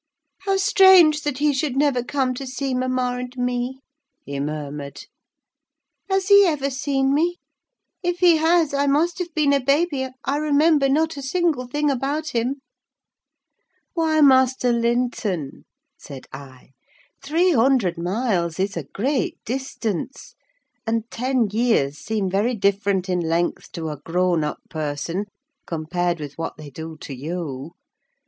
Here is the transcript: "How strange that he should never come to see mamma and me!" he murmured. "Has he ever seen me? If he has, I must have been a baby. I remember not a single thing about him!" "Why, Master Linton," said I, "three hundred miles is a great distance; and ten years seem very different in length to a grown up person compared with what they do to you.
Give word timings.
"How 0.47 0.57
strange 0.57 1.21
that 1.21 1.37
he 1.37 1.53
should 1.53 1.75
never 1.77 2.01
come 2.03 2.33
to 2.33 2.47
see 2.47 2.73
mamma 2.73 3.17
and 3.19 3.37
me!" 3.37 3.81
he 4.25 4.39
murmured. 4.39 5.05
"Has 6.09 6.29
he 6.29 6.43
ever 6.47 6.71
seen 6.71 7.13
me? 7.13 7.37
If 8.01 8.17
he 8.17 8.37
has, 8.37 8.73
I 8.73 8.87
must 8.87 9.19
have 9.19 9.31
been 9.35 9.53
a 9.53 9.59
baby. 9.59 10.09
I 10.25 10.37
remember 10.37 10.89
not 10.89 11.17
a 11.17 11.21
single 11.21 11.67
thing 11.67 11.91
about 11.91 12.29
him!" 12.29 12.61
"Why, 13.93 14.21
Master 14.21 14.71
Linton," 14.73 15.65
said 15.99 16.25
I, 16.33 16.71
"three 17.21 17.51
hundred 17.51 17.99
miles 17.99 18.59
is 18.59 18.75
a 18.75 18.85
great 18.85 19.37
distance; 19.45 20.33
and 20.87 21.03
ten 21.11 21.47
years 21.51 21.99
seem 21.99 22.27
very 22.27 22.55
different 22.55 23.07
in 23.07 23.19
length 23.19 23.71
to 23.73 23.89
a 23.89 23.97
grown 23.99 24.43
up 24.43 24.61
person 24.67 25.25
compared 25.67 26.19
with 26.19 26.39
what 26.39 26.57
they 26.57 26.71
do 26.71 26.97
to 27.01 27.13
you. 27.13 27.73